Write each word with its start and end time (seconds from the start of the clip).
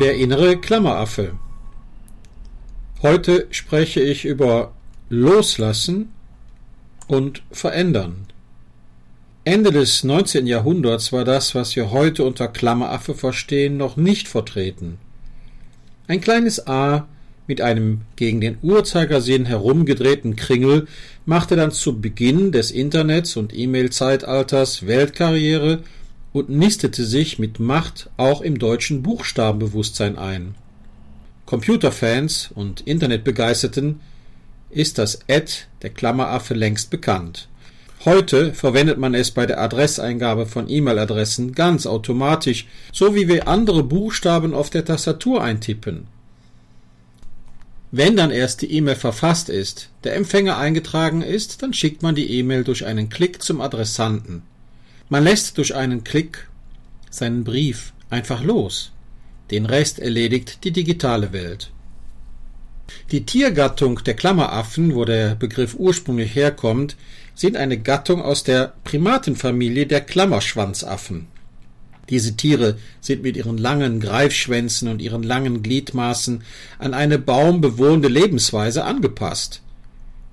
Der 0.00 0.16
innere 0.16 0.56
Klammeraffe. 0.56 1.32
Heute 3.02 3.46
spreche 3.50 4.00
ich 4.00 4.24
über 4.24 4.72
Loslassen 5.10 6.10
und 7.06 7.42
Verändern. 7.50 8.26
Ende 9.44 9.72
des 9.72 10.02
19. 10.02 10.46
Jahrhunderts 10.46 11.12
war 11.12 11.26
das, 11.26 11.54
was 11.54 11.76
wir 11.76 11.90
heute 11.90 12.24
unter 12.24 12.48
Klammeraffe 12.48 13.14
verstehen, 13.14 13.76
noch 13.76 13.98
nicht 13.98 14.26
vertreten. 14.26 14.96
Ein 16.08 16.22
kleines 16.22 16.66
A 16.66 17.06
mit 17.46 17.60
einem 17.60 18.00
gegen 18.16 18.40
den 18.40 18.56
Uhrzeigersinn 18.62 19.44
herumgedrehten 19.44 20.34
Kringel 20.34 20.86
machte 21.26 21.56
dann 21.56 21.72
zu 21.72 22.00
Beginn 22.00 22.52
des 22.52 22.70
Internets 22.70 23.36
und 23.36 23.52
E-Mail-Zeitalters 23.54 24.86
Weltkarriere 24.86 25.82
und 26.32 26.48
nistete 26.48 27.04
sich 27.04 27.38
mit 27.38 27.58
Macht 27.58 28.10
auch 28.16 28.40
im 28.40 28.58
deutschen 28.58 29.02
Buchstabenbewusstsein 29.02 30.16
ein. 30.16 30.54
Computerfans 31.46 32.50
und 32.54 32.82
Internetbegeisterten 32.82 34.00
ist 34.70 34.98
das 34.98 35.20
Ad 35.28 35.52
der 35.82 35.90
Klammeraffe 35.90 36.54
längst 36.54 36.90
bekannt. 36.90 37.48
Heute 38.04 38.54
verwendet 38.54 38.98
man 38.98 39.14
es 39.14 39.30
bei 39.30 39.44
der 39.44 39.60
Adresseingabe 39.60 40.46
von 40.46 40.70
E-Mail-Adressen 40.70 41.52
ganz 41.52 41.86
automatisch, 41.86 42.66
so 42.92 43.14
wie 43.14 43.28
wir 43.28 43.46
andere 43.46 43.82
Buchstaben 43.82 44.54
auf 44.54 44.70
der 44.70 44.84
Tastatur 44.84 45.42
eintippen. 45.42 46.06
Wenn 47.92 48.16
dann 48.16 48.30
erst 48.30 48.62
die 48.62 48.72
E-Mail 48.72 48.94
verfasst 48.94 49.48
ist, 49.48 49.90
der 50.04 50.14
Empfänger 50.14 50.56
eingetragen 50.56 51.22
ist, 51.22 51.62
dann 51.62 51.74
schickt 51.74 52.02
man 52.02 52.14
die 52.14 52.30
E-Mail 52.38 52.62
durch 52.62 52.86
einen 52.86 53.10
Klick 53.10 53.42
zum 53.42 53.60
Adressanten. 53.60 54.44
Man 55.10 55.24
lässt 55.24 55.58
durch 55.58 55.74
einen 55.74 56.04
Klick 56.04 56.46
seinen 57.10 57.42
Brief 57.42 57.92
einfach 58.10 58.44
los. 58.44 58.92
Den 59.50 59.66
Rest 59.66 59.98
erledigt 59.98 60.62
die 60.62 60.70
digitale 60.70 61.32
Welt. 61.32 61.72
Die 63.10 63.26
Tiergattung 63.26 64.04
der 64.04 64.14
Klammeraffen, 64.14 64.94
wo 64.94 65.04
der 65.04 65.34
Begriff 65.34 65.74
ursprünglich 65.74 66.36
herkommt, 66.36 66.96
sind 67.34 67.56
eine 67.56 67.76
Gattung 67.76 68.22
aus 68.22 68.44
der 68.44 68.72
Primatenfamilie 68.84 69.86
der 69.86 70.00
Klammerschwanzaffen. 70.00 71.26
Diese 72.08 72.36
Tiere 72.36 72.78
sind 73.00 73.22
mit 73.24 73.36
ihren 73.36 73.58
langen 73.58 73.98
Greifschwänzen 73.98 74.86
und 74.88 75.02
ihren 75.02 75.24
langen 75.24 75.62
Gliedmaßen 75.62 76.44
an 76.78 76.94
eine 76.94 77.18
baumbewohnende 77.18 78.08
Lebensweise 78.08 78.84
angepasst. 78.84 79.60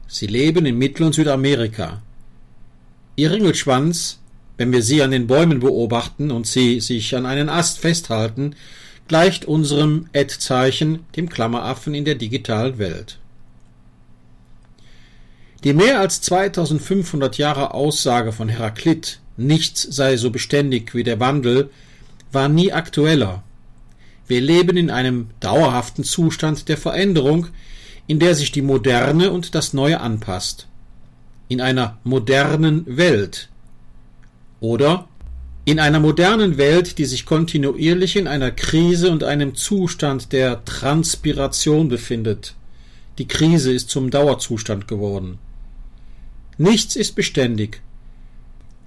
Sie 0.07 0.27
leben 0.27 0.67
in 0.67 0.77
Mittel- 0.77 1.07
und 1.07 1.13
Südamerika. 1.13 2.03
Ihr 3.15 3.31
Ringelschwanz 3.31 4.19
wenn 4.57 4.71
wir 4.71 4.81
sie 4.81 5.01
an 5.01 5.11
den 5.11 5.27
Bäumen 5.27 5.59
beobachten 5.59 6.31
und 6.31 6.47
sie 6.47 6.79
sich 6.79 7.15
an 7.15 7.25
einen 7.25 7.49
Ast 7.49 7.79
festhalten, 7.79 8.55
gleicht 9.07 9.45
unserem 9.45 10.09
Ad-Zeichen, 10.13 11.05
dem 11.15 11.29
Klammeraffen 11.29 11.93
in 11.93 12.05
der 12.05 12.15
digitalen 12.15 12.77
Welt. 12.77 13.19
Die 15.63 15.73
mehr 15.73 15.99
als 15.99 16.21
2500 16.21 17.37
Jahre 17.37 17.73
Aussage 17.73 18.31
von 18.31 18.49
Heraklit, 18.49 19.19
nichts 19.37 19.81
sei 19.81 20.17
so 20.17 20.29
beständig 20.29 20.93
wie 20.93 21.03
der 21.03 21.19
Wandel, 21.19 21.69
war 22.31 22.49
nie 22.49 22.71
aktueller. 22.71 23.43
Wir 24.27 24.41
leben 24.41 24.75
in 24.75 24.89
einem 24.89 25.29
dauerhaften 25.39 26.03
Zustand 26.03 26.67
der 26.67 26.77
Veränderung, 26.77 27.47
in 28.07 28.19
der 28.19 28.35
sich 28.35 28.51
die 28.51 28.61
Moderne 28.61 29.31
und 29.31 29.55
das 29.55 29.73
Neue 29.73 29.99
anpasst. 29.99 30.67
In 31.47 31.61
einer 31.61 31.97
modernen 32.03 32.97
Welt, 32.97 33.49
oder 34.59 35.07
in 35.65 35.79
einer 35.79 35.99
modernen 35.99 36.57
Welt, 36.57 36.97
die 36.97 37.05
sich 37.05 37.25
kontinuierlich 37.25 38.15
in 38.15 38.27
einer 38.27 38.51
Krise 38.51 39.11
und 39.11 39.23
einem 39.23 39.53
Zustand 39.55 40.31
der 40.31 40.63
Transpiration 40.63 41.89
befindet. 41.89 42.55
Die 43.17 43.27
Krise 43.27 43.73
ist 43.73 43.89
zum 43.89 44.09
Dauerzustand 44.09 44.87
geworden. 44.87 45.39
Nichts 46.57 46.95
ist 46.95 47.15
beständig. 47.15 47.81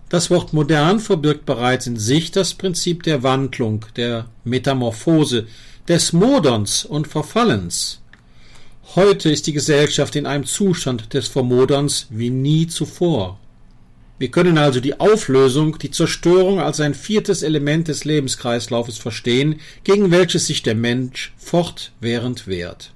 Das 0.09 0.31
Wort 0.31 0.53
modern 0.53 0.99
verbirgt 0.99 1.47
bereits 1.47 1.87
in 1.87 1.97
sich 1.97 2.31
das 2.31 2.55
Prinzip 2.55 3.03
der 3.03 3.23
Wandlung, 3.23 3.85
der 3.97 4.27
Metamorphose, 4.45 5.47
des 5.87 6.13
Moderns 6.13 6.85
und 6.85 7.07
Verfallens. 7.07 8.01
Heute 8.97 9.31
ist 9.31 9.47
die 9.47 9.53
Gesellschaft 9.53 10.17
in 10.17 10.27
einem 10.27 10.47
Zustand 10.47 11.15
des 11.15 11.29
Vermoderns 11.29 12.07
wie 12.11 12.31
nie 12.31 12.67
zuvor. 12.67 13.39
Wir 14.21 14.31
können 14.31 14.59
also 14.59 14.81
die 14.81 15.01
Auflösung, 15.01 15.79
die 15.79 15.91
Zerstörung 15.91 16.61
als 16.61 16.79
ein 16.79 16.93
viertes 16.93 17.43
Element 17.43 17.89
des 17.89 18.05
Lebenskreislaufes 18.05 18.99
verstehen, 18.99 19.61
gegen 19.83 20.11
welches 20.11 20.47
sich 20.47 20.63
der 20.63 20.75
Mensch 20.75 21.33
fortwährend 21.39 22.47
wehrt. 22.47 22.93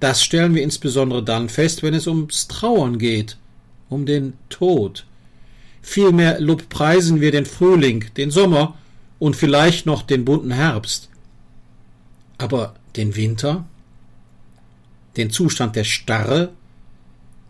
Das 0.00 0.24
stellen 0.24 0.54
wir 0.54 0.62
insbesondere 0.62 1.22
dann 1.22 1.50
fest, 1.50 1.82
wenn 1.82 1.92
es 1.92 2.06
ums 2.06 2.48
Trauern 2.48 2.96
geht, 2.96 3.36
um 3.90 4.06
den 4.06 4.32
Tod. 4.48 5.04
Vielmehr 5.82 6.40
lobpreisen 6.40 7.20
wir 7.20 7.30
den 7.30 7.44
Frühling, 7.44 8.06
den 8.16 8.30
Sommer 8.30 8.78
und 9.18 9.36
vielleicht 9.36 9.84
noch 9.84 10.00
den 10.00 10.24
bunten 10.24 10.52
Herbst. 10.52 11.10
Aber 12.38 12.76
den 12.96 13.14
Winter? 13.14 13.66
Den 15.18 15.28
Zustand 15.28 15.76
der 15.76 15.84
Starre? 15.84 16.48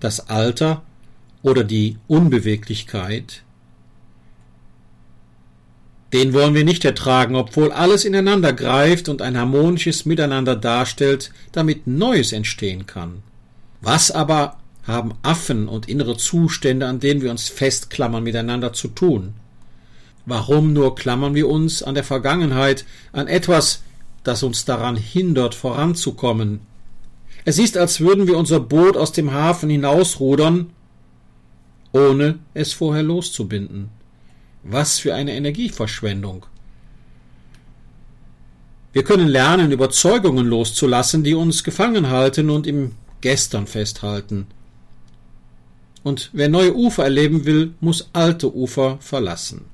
Das 0.01 0.29
Alter? 0.29 0.83
Oder 1.43 1.65
die 1.65 1.99
Unbeweglichkeit, 2.07 3.43
den 6.13 6.35
wollen 6.35 6.55
wir 6.55 6.65
nicht 6.65 6.85
ertragen, 6.85 7.37
obwohl 7.37 7.73
alles 7.73 8.05
ineinander 8.05 8.53
greift 8.53 9.09
und 9.09 9.23
ein 9.23 9.37
harmonisches 9.37 10.05
Miteinander 10.05 10.57
darstellt, 10.57 11.33
damit 11.53 11.87
Neues 11.87 12.33
entstehen 12.33 12.87
kann. 12.87 13.23
Was 13.81 14.11
aber 14.11 14.59
haben 14.87 15.15
Affen 15.23 15.69
und 15.69 15.89
innere 15.89 16.17
Zustände, 16.17 16.87
an 16.87 17.01
denen 17.01 17.23
wir 17.23 17.31
uns 17.31 17.49
festklammern, 17.49 18.23
miteinander 18.23 18.75
zu 18.75 18.89
tun? 18.89 19.35
Warum 20.27 20.73
nur 20.73 20.95
klammern 20.95 21.35
wir 21.35 21.49
uns 21.49 21.83
an 21.83 21.95
der 21.95 22.05
Vergangenheit, 22.05 22.85
an 23.13 23.27
etwas, 23.27 23.83
das 24.23 24.43
uns 24.43 24.65
daran 24.67 24.97
hindert, 24.97 25.55
voranzukommen? 25.55 26.61
Es 27.45 27.59
ist, 27.59 27.77
als 27.77 28.01
würden 28.01 28.27
wir 28.27 28.37
unser 28.37 28.61
Boot 28.61 28.97
aus 28.97 29.13
dem 29.13 29.33
Hafen 29.33 29.71
hinausrudern 29.71 30.71
ohne 31.93 32.39
es 32.55 32.73
vorher 32.73 33.03
loszubinden. 33.03 33.91
Was 34.63 34.99
für 34.99 35.15
eine 35.15 35.35
Energieverschwendung. 35.35 36.47
Wir 38.93 39.05
können 39.05 39.29
lernen, 39.29 39.73
Überzeugungen 39.73 40.47
loszulassen, 40.47 41.25
die 41.25 41.35
uns 41.35 41.65
gefangen 41.65 42.11
halten 42.11 42.51
und 42.51 42.67
im 42.67 42.93
Gestern 43.21 43.67
festhalten. 43.67 44.47
Und 46.03 46.31
wer 46.33 46.49
neue 46.49 46.75
Ufer 46.75 47.05
erleben 47.05 47.45
will, 47.45 47.75
muss 47.81 48.11
alte 48.13 48.55
Ufer 48.55 48.99
verlassen. 49.01 49.67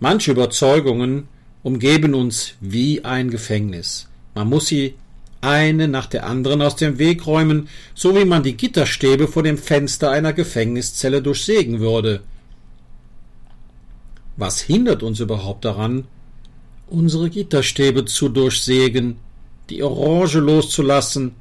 Manche 0.00 0.32
Überzeugungen 0.32 1.28
umgeben 1.62 2.14
uns 2.14 2.54
wie 2.60 3.04
ein 3.04 3.30
Gefängnis. 3.30 4.08
Man 4.34 4.48
muss 4.48 4.66
sie 4.66 4.94
eine 5.44 5.88
nach 5.88 6.06
der 6.06 6.26
anderen 6.26 6.62
aus 6.62 6.76
dem 6.76 6.98
Weg 6.98 7.26
räumen, 7.26 7.68
so 7.94 8.16
wie 8.16 8.24
man 8.24 8.42
die 8.42 8.56
Gitterstäbe 8.56 9.28
vor 9.28 9.42
dem 9.42 9.58
Fenster 9.58 10.10
einer 10.10 10.32
Gefängniszelle 10.32 11.20
durchsägen 11.22 11.80
würde. 11.80 12.22
Was 14.36 14.60
hindert 14.60 15.02
uns 15.02 15.20
überhaupt 15.20 15.64
daran, 15.64 16.06
unsere 16.88 17.30
Gitterstäbe 17.30 18.04
zu 18.04 18.28
durchsägen, 18.28 19.16
die 19.70 19.82
Orange 19.82 20.40
loszulassen, 20.40 21.32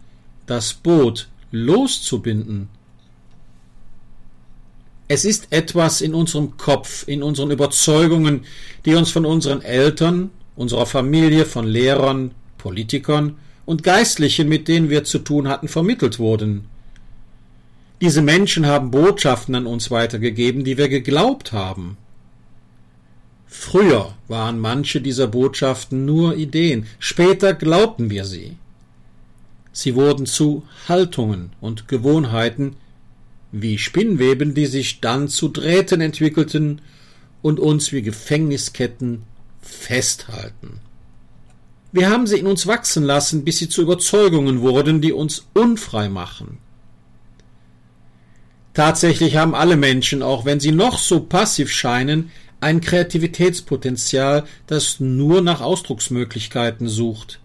das 0.45 0.73
Boot 0.73 1.29
loszubinden? 1.51 2.69
Es 5.07 5.25
ist 5.25 5.47
etwas 5.51 6.01
in 6.01 6.13
unserem 6.13 6.57
Kopf, 6.57 7.07
in 7.07 7.23
unseren 7.23 7.51
Überzeugungen, 7.51 8.45
die 8.85 8.95
uns 8.95 9.11
von 9.11 9.25
unseren 9.25 9.61
Eltern, 9.61 10.29
unserer 10.55 10.85
Familie, 10.85 11.45
von 11.45 11.65
Lehrern, 11.65 12.31
Politikern 12.57 13.37
und 13.65 13.83
Geistlichen, 13.83 14.49
mit 14.49 14.67
denen 14.67 14.89
wir 14.89 15.03
zu 15.03 15.19
tun 15.19 15.47
hatten, 15.47 15.67
vermittelt 15.67 16.19
wurden. 16.19 16.65
Diese 18.01 18.21
Menschen 18.21 18.65
haben 18.65 18.91
Botschaften 18.91 19.55
an 19.55 19.65
uns 19.65 19.89
weitergegeben, 19.89 20.63
die 20.63 20.77
wir 20.77 20.89
geglaubt 20.89 21.53
haben. 21.53 21.97
Früher 23.47 24.13
waren 24.27 24.59
manche 24.59 24.99
dieser 24.99 25.27
Botschaften 25.27 26.05
nur 26.05 26.35
Ideen, 26.35 26.87
später 26.99 27.53
glaubten 27.53 28.09
wir 28.09 28.25
sie. 28.25 28.57
Sie 29.71 29.95
wurden 29.95 30.25
zu 30.25 30.63
Haltungen 30.87 31.51
und 31.61 31.87
Gewohnheiten, 31.87 32.75
wie 33.51 33.77
Spinnweben, 33.77 34.53
die 34.53 34.65
sich 34.65 34.99
dann 34.99 35.27
zu 35.29 35.47
Drähten 35.47 36.01
entwickelten 36.01 36.81
und 37.41 37.59
uns 37.59 37.91
wie 37.91 38.01
Gefängnisketten 38.01 39.23
festhalten. 39.61 40.79
Wir 41.93 42.09
haben 42.09 42.25
sie 42.25 42.39
in 42.39 42.47
uns 42.47 42.65
wachsen 42.65 43.03
lassen, 43.03 43.45
bis 43.45 43.59
sie 43.59 43.69
zu 43.69 43.83
Überzeugungen 43.83 44.61
wurden, 44.61 44.99
die 44.99 45.13
uns 45.13 45.45
unfrei 45.53 46.09
machen. 46.09 46.57
Tatsächlich 48.73 49.37
haben 49.37 49.53
alle 49.53 49.77
Menschen, 49.77 50.23
auch 50.23 50.43
wenn 50.43 50.59
sie 50.59 50.71
noch 50.71 50.97
so 50.97 51.19
passiv 51.19 51.71
scheinen, 51.71 52.31
ein 52.59 52.81
Kreativitätspotenzial, 52.81 54.45
das 54.65 54.99
nur 54.99 55.41
nach 55.41 55.61
Ausdrucksmöglichkeiten 55.61 56.87
sucht. 56.87 57.39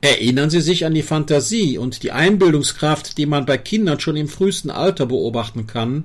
Erinnern 0.00 0.50
Sie 0.50 0.60
sich 0.60 0.84
an 0.84 0.94
die 0.94 1.02
Fantasie 1.02 1.78
und 1.78 2.02
die 2.02 2.12
Einbildungskraft, 2.12 3.16
die 3.16 3.26
man 3.26 3.46
bei 3.46 3.58
Kindern 3.58 4.00
schon 4.00 4.16
im 4.16 4.28
frühesten 4.28 4.70
Alter 4.70 5.06
beobachten 5.06 5.68
kann? 5.68 6.04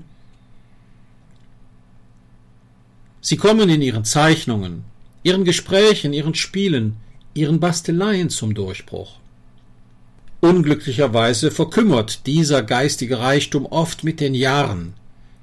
Sie 3.19 3.37
kommen 3.37 3.69
in 3.69 3.81
ihren 3.81 4.05
Zeichnungen, 4.05 4.83
ihren 5.23 5.43
Gesprächen, 5.43 6.13
ihren 6.13 6.35
Spielen, 6.35 6.97
ihren 7.33 7.59
Basteleien 7.59 8.29
zum 8.29 8.53
Durchbruch. 8.53 9.19
Unglücklicherweise 10.41 11.51
verkümmert 11.51 12.25
dieser 12.25 12.63
geistige 12.63 13.19
Reichtum 13.19 13.65
oft 13.65 14.03
mit 14.03 14.19
den 14.19 14.33
Jahren. 14.33 14.93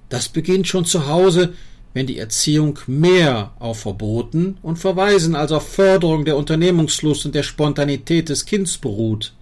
Das 0.08 0.28
beginnt 0.28 0.66
schon 0.66 0.84
zu 0.84 1.06
Hause, 1.06 1.54
wenn 1.94 2.06
die 2.06 2.18
Erziehung 2.18 2.78
mehr 2.86 3.52
auf 3.58 3.80
Verboten 3.80 4.58
und 4.62 4.78
Verweisen 4.78 5.34
als 5.36 5.52
auf 5.52 5.68
Förderung 5.68 6.24
der 6.24 6.36
Unternehmungslust 6.36 7.26
und 7.26 7.34
der 7.34 7.42
Spontanität 7.42 8.28
des 8.28 8.44
Kindes 8.44 8.78
beruht. 8.78 9.32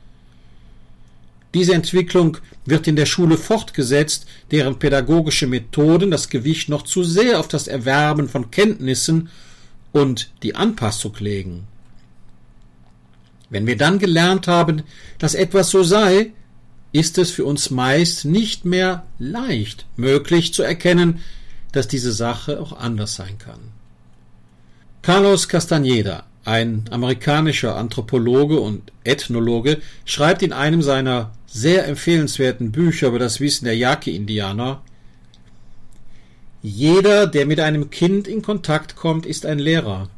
Diese 1.55 1.73
Entwicklung 1.73 2.37
wird 2.67 2.87
in 2.87 2.97
der 2.97 3.07
Schule 3.07 3.39
fortgesetzt, 3.39 4.27
deren 4.51 4.79
pädagogische 4.79 5.47
Methoden 5.47 6.11
das 6.11 6.29
Gewicht 6.29 6.69
noch 6.69 6.83
zu 6.83 7.03
sehr 7.03 7.41
auf 7.41 7.49
das 7.49 7.67
Erwerben 7.67 8.29
von 8.29 8.51
Kenntnissen 8.51 9.31
und 9.93 10.31
die 10.43 10.55
Anpassung 10.55 11.15
legen. 11.19 11.67
Wenn 13.49 13.67
wir 13.67 13.77
dann 13.77 13.99
gelernt 13.99 14.49
haben, 14.49 14.83
dass 15.19 15.35
etwas 15.35 15.71
so 15.71 15.83
sei, 15.83 16.33
ist 16.93 17.19
es 17.19 17.31
für 17.31 17.45
uns 17.45 17.71
meist 17.71 18.25
nicht 18.25 18.65
mehr 18.65 19.05
leicht 19.19 19.87
möglich 19.97 20.55
zu 20.55 20.63
erkennen, 20.63 21.21
dass 21.73 21.89
diese 21.89 22.13
Sache 22.13 22.61
auch 22.61 22.73
anders 22.79 23.15
sein 23.15 23.39
kann. 23.39 23.61
Carlos 25.03 25.49
Castaneda, 25.49 26.25
ein 26.45 26.85
amerikanischer 26.91 27.77
Anthropologe 27.77 28.61
und 28.61 28.93
Ethnologe, 29.05 29.81
schreibt 30.05 30.43
in 30.43 30.53
einem 30.53 30.83
seiner 30.83 31.33
sehr 31.47 31.87
empfehlenswerten 31.87 32.73
Bücher 32.73 33.09
über 33.09 33.19
das 33.19 33.41
Wissen 33.41 33.67
der 33.67 33.77
Yaqui-Indianer 33.77 34.83
Jeder, 36.63 37.27
der 37.27 37.47
mit 37.47 37.61
einem 37.61 37.91
Kind 37.91 38.27
in 38.27 38.43
Kontakt 38.43 38.97
kommt, 38.97 39.27
ist 39.27 39.47
ein 39.47 39.59
Lehrer. 39.59 40.09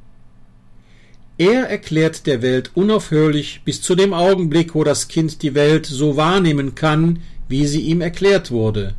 Er 1.39 1.69
erklärt 1.69 2.27
der 2.27 2.43
Welt 2.43 2.73
unaufhörlich 2.75 3.63
bis 3.65 3.81
zu 3.81 3.95
dem 3.95 4.13
Augenblick, 4.13 4.75
wo 4.75 4.83
das 4.83 5.07
Kind 5.07 5.43
die 5.43 5.55
Welt 5.55 5.87
so 5.87 6.17
wahrnehmen 6.17 6.75
kann, 6.75 7.21
wie 7.49 7.65
sie 7.67 7.81
ihm 7.81 8.01
erklärt 8.01 8.51
wurde. 8.51 8.95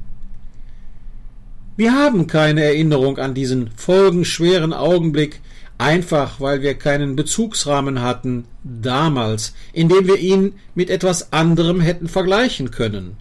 Wir 1.76 1.94
haben 1.94 2.28
keine 2.28 2.64
Erinnerung 2.64 3.18
an 3.18 3.34
diesen 3.34 3.72
folgenschweren 3.76 4.72
Augenblick, 4.74 5.42
einfach 5.78 6.40
weil 6.40 6.62
wir 6.62 6.76
keinen 6.76 7.18
Bezugsrahmen 7.18 8.02
hatten 8.02 8.46
damals, 8.64 9.54
in 9.74 9.90
dem 9.90 10.08
wir 10.08 10.18
ihn 10.18 10.54
mit 10.76 10.90
etwas 10.90 11.34
anderem 11.34 11.82
hätten 11.82 12.08
vergleichen 12.08 12.72
können. 12.72 13.18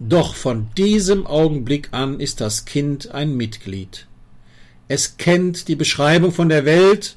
Doch 0.00 0.34
von 0.34 0.68
diesem 0.76 1.24
Augenblick 1.24 1.88
an 1.92 2.18
ist 2.18 2.40
das 2.40 2.64
Kind 2.64 3.12
ein 3.12 3.36
Mitglied. 3.36 4.06
Es 4.88 5.16
kennt 5.16 5.68
die 5.68 5.76
Beschreibung 5.76 6.32
von 6.32 6.48
der 6.48 6.64
Welt 6.64 7.16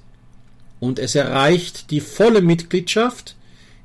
und 0.79 0.99
es 0.99 1.15
erreicht 1.15 1.91
die 1.91 2.01
volle 2.01 2.41
Mitgliedschaft, 2.41 3.35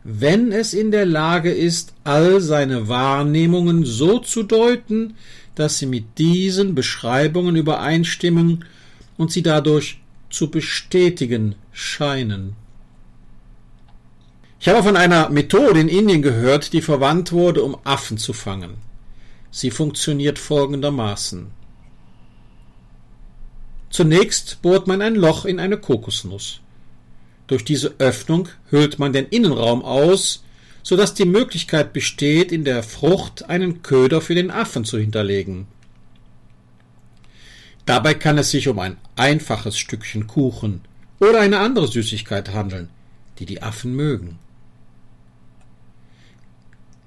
wenn 0.04 0.50
es 0.52 0.74
in 0.74 0.90
der 0.90 1.06
Lage 1.06 1.52
ist, 1.52 1.94
all 2.04 2.40
seine 2.40 2.88
Wahrnehmungen 2.88 3.84
so 3.84 4.18
zu 4.18 4.42
deuten, 4.42 5.14
dass 5.54 5.78
sie 5.78 5.86
mit 5.86 6.18
diesen 6.18 6.74
Beschreibungen 6.74 7.56
übereinstimmen 7.56 8.64
und 9.16 9.30
sie 9.30 9.42
dadurch 9.42 10.00
zu 10.30 10.50
bestätigen 10.50 11.54
scheinen. 11.72 12.56
Ich 14.58 14.68
habe 14.68 14.82
von 14.82 14.96
einer 14.96 15.28
Methode 15.28 15.80
in 15.80 15.88
Indien 15.88 16.22
gehört, 16.22 16.72
die 16.72 16.82
verwandt 16.82 17.32
wurde, 17.32 17.62
um 17.62 17.76
Affen 17.84 18.16
zu 18.16 18.32
fangen. 18.32 18.74
Sie 19.50 19.70
funktioniert 19.70 20.38
folgendermaßen. 20.38 21.48
Zunächst 23.90 24.62
bohrt 24.62 24.86
man 24.86 25.02
ein 25.02 25.16
Loch 25.16 25.44
in 25.44 25.60
eine 25.60 25.76
Kokosnuss. 25.76 26.61
Durch 27.46 27.64
diese 27.64 27.94
Öffnung 27.98 28.48
hüllt 28.70 28.98
man 28.98 29.12
den 29.12 29.26
Innenraum 29.26 29.82
aus, 29.82 30.44
so 30.82 30.96
dass 30.96 31.14
die 31.14 31.24
Möglichkeit 31.24 31.92
besteht, 31.92 32.52
in 32.52 32.64
der 32.64 32.82
Frucht 32.82 33.48
einen 33.48 33.82
Köder 33.82 34.20
für 34.20 34.34
den 34.34 34.50
Affen 34.50 34.84
zu 34.84 34.98
hinterlegen. 34.98 35.66
Dabei 37.86 38.14
kann 38.14 38.38
es 38.38 38.50
sich 38.50 38.68
um 38.68 38.78
ein 38.78 38.96
einfaches 39.16 39.76
Stückchen 39.76 40.26
Kuchen 40.26 40.82
oder 41.20 41.40
eine 41.40 41.58
andere 41.58 41.88
Süßigkeit 41.88 42.52
handeln, 42.52 42.88
die 43.38 43.46
die 43.46 43.62
Affen 43.62 43.94
mögen. 43.94 44.38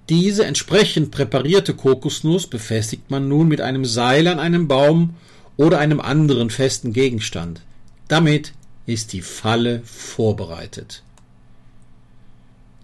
Diese 0.10 0.46
entsprechend 0.46 1.12
präparierte 1.12 1.74
Kokosnuss 1.74 2.48
befestigt 2.48 3.10
man 3.10 3.28
nun 3.28 3.48
mit 3.48 3.62
einem 3.62 3.86
Seil 3.86 4.28
an 4.28 4.40
einem 4.40 4.68
Baum 4.68 5.16
oder 5.58 5.80
einem 5.80 6.00
anderen 6.00 6.50
festen 6.50 6.94
Gegenstand. 6.94 7.62
Damit 8.08 8.54
ist 8.86 9.14
die 9.14 9.22
Falle 9.22 9.82
vorbereitet. 9.84 11.04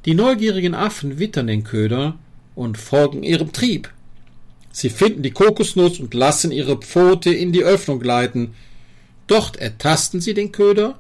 Die 0.05 0.15
neugierigen 0.15 0.73
Affen 0.73 1.19
wittern 1.19 1.47
den 1.47 1.63
Köder 1.63 2.17
und 2.55 2.77
folgen 2.77 3.23
ihrem 3.23 3.51
Trieb. 3.51 3.91
Sie 4.71 4.89
finden 4.89 5.21
die 5.21 5.31
Kokosnuss 5.31 5.99
und 5.99 6.13
lassen 6.13 6.51
ihre 6.51 6.77
Pfote 6.77 7.31
in 7.31 7.51
die 7.51 7.63
Öffnung 7.63 7.99
gleiten. 7.99 8.55
Dort 9.27 9.57
ertasten 9.57 10.21
sie 10.21 10.33
den 10.33 10.51
Köder 10.51 10.97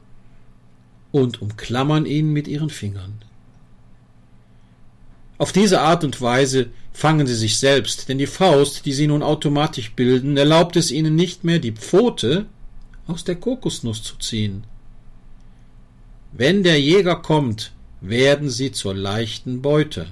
und 1.11 1.41
umklammern 1.41 2.05
ihn 2.05 2.31
mit 2.31 2.47
ihren 2.47 2.69
Fingern. 2.69 3.21
Auf 5.37 5.51
diese 5.51 5.81
Art 5.81 6.03
und 6.03 6.21
Weise 6.21 6.69
fangen 6.93 7.25
sie 7.25 7.35
sich 7.35 7.57
selbst, 7.57 8.07
denn 8.09 8.19
die 8.19 8.27
Faust, 8.27 8.85
die 8.85 8.93
sie 8.93 9.07
nun 9.07 9.23
automatisch 9.23 9.93
bilden, 9.93 10.37
erlaubt 10.37 10.75
es 10.75 10.91
ihnen 10.91 11.15
nicht 11.15 11.43
mehr, 11.43 11.57
die 11.57 11.71
Pfote 11.71 12.45
aus 13.07 13.23
der 13.23 13.35
Kokosnuss 13.35 14.03
zu 14.03 14.17
ziehen. 14.17 14.63
Wenn 16.31 16.63
der 16.63 16.79
Jäger 16.79 17.17
kommt, 17.17 17.73
werden 17.99 18.49
sie 18.49 18.71
zur 18.71 18.95
leichten 18.95 19.61
Beute. 19.61 20.07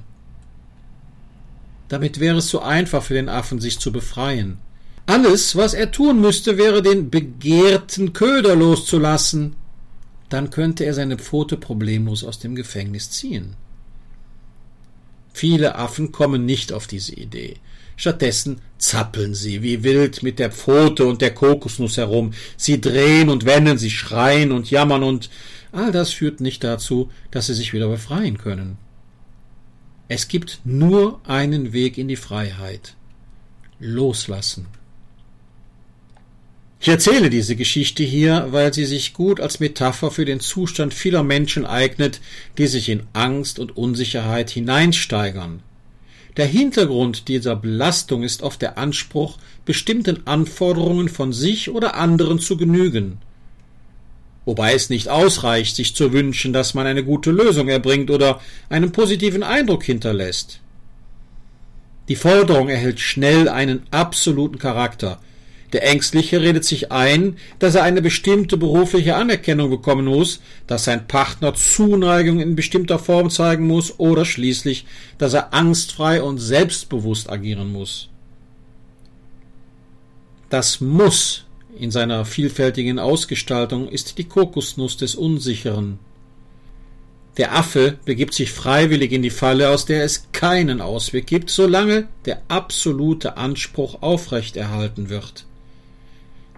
Damit 1.88 2.20
wäre 2.20 2.38
es 2.38 2.50
so 2.50 2.62
einfach 2.62 3.04
für 3.04 3.16
den 3.16 3.30
Affen, 3.30 3.60
sich 3.60 3.80
zu 3.80 3.92
befreien. 3.92 4.58
Alles, 5.08 5.56
was 5.56 5.74
er 5.74 5.92
tun 5.92 6.22
müsste, 6.22 6.58
wäre 6.58 6.84
den 6.84 7.10
begehrten 7.10 8.14
Köder 8.14 8.56
loszulassen. 8.56 9.56
Dann 10.30 10.52
könnte 10.52 10.86
er 10.86 10.94
seine 10.94 11.18
Pfote 11.18 11.58
problemlos 11.58 12.24
aus 12.24 12.38
dem 12.38 12.54
Gefängnis 12.54 13.10
ziehen. 13.10 13.56
Viele 15.34 15.76
Affen 15.76 16.12
kommen 16.12 16.46
nicht 16.46 16.72
auf 16.74 16.86
diese 16.86 17.16
Idee. 17.16 17.56
Stattdessen 17.96 18.62
zappeln 18.78 19.34
sie 19.34 19.64
wie 19.64 19.84
wild 19.84 20.22
mit 20.22 20.38
der 20.38 20.52
Pfote 20.52 21.06
und 21.06 21.22
der 21.22 21.34
Kokosnuss 21.34 21.98
herum. 21.98 22.34
Sie 22.56 22.80
drehen 22.80 23.30
und 23.30 23.46
wenden, 23.46 23.78
sie 23.78 23.90
schreien 23.90 24.52
und 24.52 24.70
jammern 24.70 25.04
und 25.04 25.30
all 25.72 25.92
das 25.92 26.12
führt 26.12 26.42
nicht 26.42 26.64
dazu, 26.64 27.10
dass 27.32 27.48
sie 27.48 27.54
sich 27.54 27.74
wieder 27.74 27.88
befreien 27.88 28.38
können. 28.38 28.78
Es 30.08 30.28
gibt 30.28 30.62
nur 30.64 31.22
einen 31.26 31.72
Weg 31.72 31.98
in 31.98 32.08
die 32.08 32.16
Freiheit. 32.16 32.96
Loslassen. 33.80 34.68
Ich 36.82 36.88
erzähle 36.88 37.30
diese 37.30 37.56
Geschichte 37.56 38.04
hier, 38.04 38.48
weil 38.52 38.74
sie 38.74 38.86
sich 38.86 39.14
gut 39.14 39.42
als 39.42 39.60
Metapher 39.60 40.12
für 40.12 40.24
den 40.24 40.40
Zustand 40.40 40.94
vieler 40.94 41.24
Menschen 41.24 41.66
eignet, 41.66 42.22
die 42.58 42.68
sich 42.68 42.88
in 42.88 43.04
Angst 43.12 43.60
und 43.60 43.76
Unsicherheit 43.76 44.50
hineinsteigern. 44.50 45.62
Der 46.38 46.46
Hintergrund 46.46 47.28
dieser 47.28 47.58
Belastung 47.58 48.24
ist 48.24 48.44
oft 48.44 48.62
der 48.62 48.78
Anspruch, 48.78 49.38
bestimmten 49.66 50.26
Anforderungen 50.26 51.10
von 51.10 51.34
sich 51.34 51.70
oder 51.70 51.96
anderen 51.96 52.40
zu 52.40 52.56
genügen. 52.56 53.18
Wobei 54.50 54.74
es 54.74 54.90
nicht 54.90 55.10
ausreicht, 55.10 55.76
sich 55.76 55.94
zu 55.94 56.12
wünschen, 56.12 56.54
dass 56.54 56.74
man 56.74 56.88
eine 56.88 57.04
gute 57.04 57.30
Lösung 57.30 57.68
erbringt 57.68 58.10
oder 58.10 58.42
einen 58.68 58.92
positiven 58.92 59.44
Eindruck 59.44 59.84
hinterlässt. 59.84 60.60
Die 62.08 62.16
Forderung 62.16 62.68
erhält 62.68 63.00
schnell 63.00 63.48
einen 63.48 63.84
absoluten 63.92 64.58
Charakter, 64.58 65.20
der 65.72 65.88
Ängstliche 65.88 66.42
redet 66.42 66.66
sich 66.66 66.92
ein, 66.92 67.38
dass 67.60 67.76
er 67.76 67.84
eine 67.84 68.02
bestimmte 68.02 68.58
berufliche 68.58 69.16
Anerkennung 69.16 69.70
bekommen 69.70 70.06
muss, 70.06 70.42
dass 70.66 70.86
sein 70.86 71.08
Partner 71.08 71.54
Zuneigung 71.54 72.40
in 72.40 72.56
bestimmter 72.56 72.98
Form 72.98 73.30
zeigen 73.30 73.68
muss 73.68 74.00
oder 74.00 74.26
schließlich, 74.26 74.88
dass 75.20 75.36
er 75.36 75.54
angstfrei 75.54 76.24
und 76.24 76.40
selbstbewusst 76.40 77.30
agieren 77.30 77.72
muss. 77.72 78.10
Das 80.50 80.82
Muss 80.82 81.46
in 81.80 81.92
seiner 81.92 82.26
vielfältigen 82.26 83.00
Ausgestaltung 83.00 83.88
ist 83.88 84.18
die 84.18 84.26
Kokosnuss 84.26 84.98
des 84.98 85.16
Unsicheren. 85.16 86.00
Der 87.38 87.56
Affe 87.56 87.98
begibt 88.04 88.34
sich 88.34 88.52
freiwillig 88.52 89.14
in 89.14 89.22
die 89.22 89.30
Falle, 89.30 89.70
aus 89.70 89.86
der 89.86 90.04
es 90.04 90.28
keinen 90.34 90.82
Ausweg 90.82 91.26
gibt, 91.26 91.50
solange 91.50 92.08
der 92.26 92.42
absolute 92.50 93.38
Anspruch 93.38 94.02
aufrechterhalten 94.02 95.10
wird. 95.10 95.46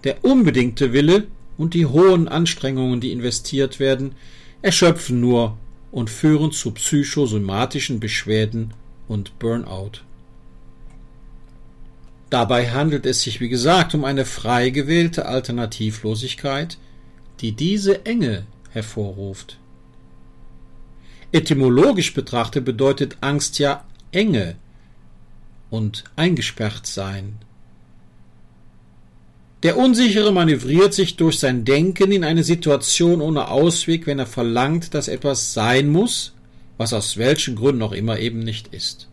Der 0.04 0.24
unbedingte 0.25 0.94
Wille 0.94 1.28
und 1.58 1.75
die 1.75 1.86
hohen 1.86 2.28
Anstrengungen, 2.28 3.00
die 3.00 3.12
investiert 3.12 3.80
werden, 3.80 4.16
erschöpfen 4.63 5.20
nur 5.20 5.58
und 5.92 6.10
führen 6.10 6.51
zu 6.51 6.72
psychosomatischen 6.72 8.00
Beschwerden 8.00 8.74
und 9.08 9.38
Burnout. 9.38 10.01
Dabei 12.32 12.72
handelt 12.72 13.06
es 13.06 13.24
sich, 13.24 13.42
wie 13.42 13.50
gesagt, 13.50 13.94
um 13.94 14.06
eine 14.06 14.24
frei 14.24 14.70
gewählte 14.70 15.26
Alternativlosigkeit, 15.26 16.78
die 17.42 17.52
diese 17.52 18.06
Enge 18.06 18.46
hervorruft. 18.70 19.60
Etymologisch 21.34 22.14
betrachtet 22.14 22.64
bedeutet 22.64 23.18
Angst 23.20 23.60
ja 23.60 23.84
Enge 24.14 24.56
und 25.70 26.06
eingesperrt 26.16 26.88
sein. 26.88 27.36
Der 29.64 29.78
Unsichere 29.78 30.32
manövriert 30.32 30.94
sich 30.94 31.18
durch 31.18 31.38
sein 31.38 31.66
Denken 31.66 32.14
in 32.14 32.24
eine 32.24 32.46
Situation 32.46 33.20
ohne 33.20 33.50
Ausweg, 33.50 34.08
wenn 34.08 34.20
er 34.20 34.26
verlangt, 34.26 34.94
dass 34.94 35.10
etwas 35.10 35.54
sein 35.54 35.90
muss, 35.90 36.34
was 36.78 36.94
aus 36.94 37.18
welchen 37.18 37.58
Gründen 37.58 37.82
auch 37.82 37.92
immer 37.92 38.20
eben 38.20 38.40
nicht 38.40 38.74
ist. 38.74 39.10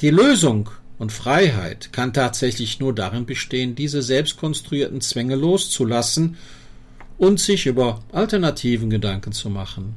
Die 0.00 0.10
Lösung 0.10 0.70
und 0.98 1.12
Freiheit 1.12 1.92
kann 1.92 2.12
tatsächlich 2.12 2.80
nur 2.80 2.94
darin 2.94 3.26
bestehen, 3.26 3.74
diese 3.74 4.02
selbstkonstruierten 4.02 5.00
Zwänge 5.00 5.36
loszulassen 5.36 6.36
und 7.18 7.40
sich 7.40 7.66
über 7.66 8.02
alternativen 8.12 8.90
Gedanken 8.90 9.32
zu 9.32 9.50
machen. 9.50 9.94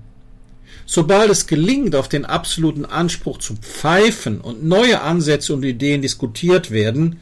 Sobald 0.86 1.30
es 1.30 1.48
gelingt, 1.48 1.96
auf 1.96 2.10
den 2.10 2.26
absoluten 2.26 2.86
Anspruch 2.86 3.38
zu 3.38 3.56
pfeifen 3.56 4.42
und 4.42 4.64
neue 4.64 5.02
Ansätze 5.02 5.54
und 5.54 5.64
Ideen 5.64 6.02
diskutiert 6.02 6.72
werden, 6.72 7.20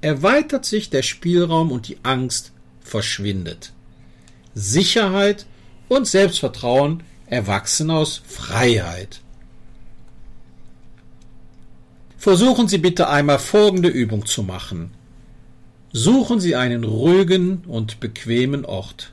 erweitert 0.00 0.64
sich 0.64 0.90
der 0.90 1.02
Spielraum 1.02 1.70
und 1.70 1.88
die 1.88 1.98
Angst 2.02 2.52
verschwindet. 2.80 3.72
Sicherheit 4.54 5.46
und 5.88 6.06
Selbstvertrauen 6.06 7.02
erwachsen 7.26 7.90
aus 7.90 8.22
Freiheit. 8.26 9.20
Versuchen 12.22 12.68
Sie 12.68 12.78
bitte 12.78 13.08
einmal 13.08 13.40
folgende 13.40 13.88
Übung 13.88 14.26
zu 14.26 14.44
machen. 14.44 14.92
Suchen 15.92 16.38
Sie 16.38 16.54
einen 16.54 16.84
ruhigen 16.84 17.64
und 17.66 17.98
bequemen 17.98 18.64
Ort. 18.64 19.12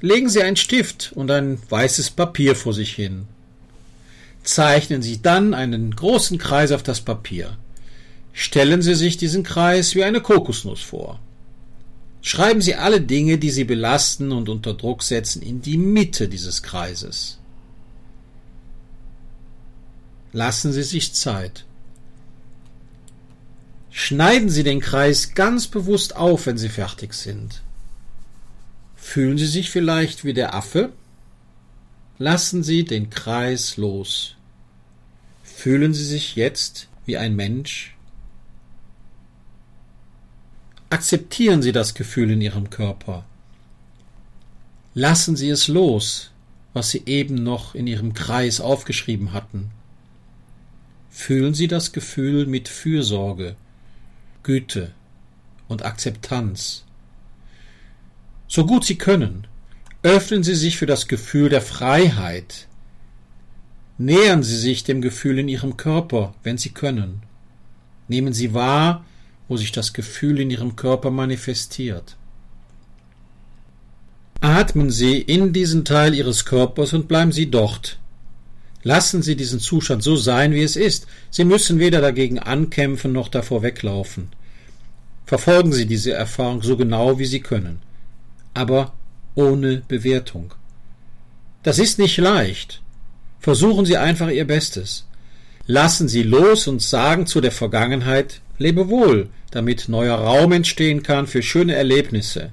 Legen 0.00 0.30
Sie 0.30 0.42
einen 0.42 0.56
Stift 0.56 1.12
und 1.14 1.30
ein 1.30 1.58
weißes 1.68 2.12
Papier 2.12 2.56
vor 2.56 2.72
sich 2.72 2.94
hin. 2.94 3.26
Zeichnen 4.42 5.02
Sie 5.02 5.20
dann 5.20 5.52
einen 5.52 5.94
großen 5.94 6.38
Kreis 6.38 6.72
auf 6.72 6.82
das 6.82 7.02
Papier. 7.02 7.58
Stellen 8.32 8.80
Sie 8.80 8.94
sich 8.94 9.18
diesen 9.18 9.42
Kreis 9.42 9.94
wie 9.94 10.02
eine 10.02 10.22
Kokosnuss 10.22 10.80
vor. 10.80 11.20
Schreiben 12.22 12.62
Sie 12.62 12.74
alle 12.74 13.02
Dinge, 13.02 13.36
die 13.36 13.50
Sie 13.50 13.64
belasten 13.64 14.32
und 14.32 14.48
unter 14.48 14.72
Druck 14.72 15.02
setzen, 15.02 15.42
in 15.42 15.60
die 15.60 15.76
Mitte 15.76 16.26
dieses 16.26 16.62
Kreises. 16.62 17.38
Lassen 20.34 20.72
Sie 20.72 20.82
sich 20.82 21.14
Zeit. 21.14 21.64
Schneiden 23.92 24.48
Sie 24.48 24.64
den 24.64 24.80
Kreis 24.80 25.34
ganz 25.34 25.68
bewusst 25.68 26.16
auf, 26.16 26.46
wenn 26.46 26.58
Sie 26.58 26.68
fertig 26.68 27.14
sind. 27.14 27.62
Fühlen 28.96 29.38
Sie 29.38 29.46
sich 29.46 29.70
vielleicht 29.70 30.24
wie 30.24 30.34
der 30.34 30.52
Affe? 30.52 30.92
Lassen 32.18 32.64
Sie 32.64 32.84
den 32.84 33.10
Kreis 33.10 33.76
los. 33.76 34.34
Fühlen 35.44 35.94
Sie 35.94 36.04
sich 36.04 36.34
jetzt 36.34 36.88
wie 37.06 37.16
ein 37.16 37.36
Mensch? 37.36 37.94
Akzeptieren 40.90 41.62
Sie 41.62 41.70
das 41.70 41.94
Gefühl 41.94 42.32
in 42.32 42.40
Ihrem 42.40 42.70
Körper. 42.70 43.24
Lassen 44.94 45.36
Sie 45.36 45.50
es 45.50 45.68
los, 45.68 46.32
was 46.72 46.90
Sie 46.90 47.04
eben 47.06 47.36
noch 47.36 47.76
in 47.76 47.86
Ihrem 47.86 48.14
Kreis 48.14 48.60
aufgeschrieben 48.60 49.32
hatten. 49.32 49.70
Fühlen 51.16 51.54
Sie 51.54 51.68
das 51.68 51.92
Gefühl 51.92 52.44
mit 52.44 52.68
Fürsorge, 52.68 53.54
Güte 54.42 54.90
und 55.68 55.84
Akzeptanz. 55.84 56.84
So 58.48 58.66
gut 58.66 58.84
Sie 58.84 58.98
können, 58.98 59.46
öffnen 60.02 60.42
Sie 60.42 60.56
sich 60.56 60.76
für 60.76 60.86
das 60.86 61.06
Gefühl 61.06 61.48
der 61.50 61.62
Freiheit. 61.62 62.66
Nähern 63.96 64.42
Sie 64.42 64.58
sich 64.58 64.82
dem 64.82 65.00
Gefühl 65.00 65.38
in 65.38 65.48
Ihrem 65.48 65.76
Körper, 65.76 66.34
wenn 66.42 66.58
Sie 66.58 66.70
können. 66.70 67.22
Nehmen 68.08 68.32
Sie 68.32 68.52
wahr, 68.52 69.06
wo 69.46 69.56
sich 69.56 69.70
das 69.70 69.92
Gefühl 69.92 70.40
in 70.40 70.50
Ihrem 70.50 70.74
Körper 70.74 71.12
manifestiert. 71.12 72.16
Atmen 74.40 74.90
Sie 74.90 75.20
in 75.20 75.52
diesen 75.52 75.84
Teil 75.84 76.12
Ihres 76.12 76.44
Körpers 76.44 76.92
und 76.92 77.06
bleiben 77.06 77.30
Sie 77.30 77.52
dort. 77.52 78.00
Lassen 78.84 79.22
Sie 79.22 79.34
diesen 79.34 79.60
Zustand 79.60 80.02
so 80.02 80.14
sein, 80.14 80.52
wie 80.52 80.62
es 80.62 80.76
ist. 80.76 81.06
Sie 81.30 81.44
müssen 81.44 81.78
weder 81.78 82.00
dagegen 82.00 82.38
ankämpfen 82.38 83.12
noch 83.12 83.28
davor 83.28 83.62
weglaufen. 83.62 84.28
Verfolgen 85.26 85.72
Sie 85.72 85.86
diese 85.86 86.12
Erfahrung 86.12 86.62
so 86.62 86.76
genau, 86.76 87.18
wie 87.18 87.24
Sie 87.24 87.40
können, 87.40 87.80
aber 88.52 88.92
ohne 89.34 89.82
Bewertung. 89.88 90.54
Das 91.62 91.78
ist 91.78 91.98
nicht 91.98 92.18
leicht. 92.18 92.82
Versuchen 93.40 93.86
Sie 93.86 93.96
einfach 93.96 94.28
Ihr 94.28 94.46
Bestes. 94.46 95.06
Lassen 95.66 96.08
Sie 96.08 96.22
los 96.22 96.68
und 96.68 96.82
sagen 96.82 97.26
zu 97.26 97.40
der 97.40 97.52
Vergangenheit, 97.52 98.42
Lebe 98.58 98.88
wohl, 98.88 99.30
damit 99.50 99.88
neuer 99.88 100.16
Raum 100.16 100.52
entstehen 100.52 101.02
kann 101.02 101.26
für 101.26 101.42
schöne 101.42 101.74
Erlebnisse. 101.74 102.52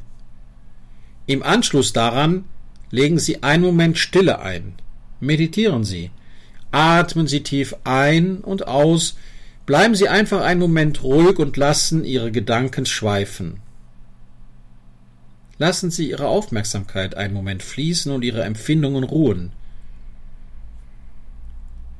Im 1.28 1.44
Anschluss 1.44 1.94
daran 1.94 2.46
legen 2.90 3.20
Sie 3.20 3.44
einen 3.44 3.64
Moment 3.64 3.98
Stille 3.98 4.40
ein. 4.40 4.74
Meditieren 5.20 5.84
Sie. 5.84 6.10
Atmen 6.72 7.28
Sie 7.28 7.44
tief 7.44 7.75
ein 7.84 8.40
und 8.40 8.68
aus. 8.68 9.16
Bleiben 9.66 9.96
Sie 9.96 10.08
einfach 10.08 10.42
einen 10.42 10.60
Moment 10.60 11.04
ruhig 11.04 11.38
und 11.38 11.58
lassen 11.58 12.04
Ihre 12.04 12.32
Gedanken 12.32 12.86
schweifen. 12.86 13.62
Lassen 15.58 15.92
Sie 15.92 16.10
Ihre 16.10 16.28
Aufmerksamkeit 16.28 17.16
einen 17.16 17.34
Moment 17.34 17.62
fließen 17.62 18.12
und 18.12 18.24
Ihre 18.24 18.44
Empfindungen 18.44 19.04
ruhen. 19.04 19.51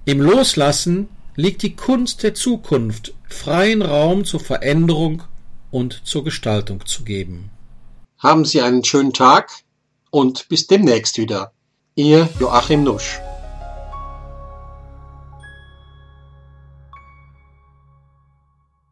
Im 0.06 0.20
Loslassen 0.20 1.10
liegt 1.36 1.62
die 1.62 1.76
Kunst 1.76 2.24
der 2.24 2.34
Zukunft, 2.34 3.14
freien 3.30 3.82
Raum 3.82 4.26
zur 4.26 4.40
Veränderung 4.40 5.24
und 5.70 6.02
zur 6.06 6.24
Gestaltung 6.24 6.86
zu 6.86 7.04
geben. 7.04 7.52
Haben 8.18 8.46
Sie 8.46 8.62
einen 8.62 8.84
schönen 8.84 9.14
Tag 9.14 9.52
und 10.10 10.50
bis 10.50 10.68
demnächst 10.68 11.18
wieder. 11.18 11.52
Ihr 11.96 12.30
Joachim 12.40 12.84
Nusch. 12.84 13.20